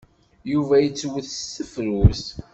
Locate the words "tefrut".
1.55-2.23